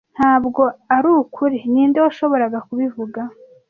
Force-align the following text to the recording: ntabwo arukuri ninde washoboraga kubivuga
ntabwo 0.15 0.61
arukuri 0.95 1.57
ninde 1.71 1.97
washoboraga 2.05 2.57
kubivuga 2.67 3.21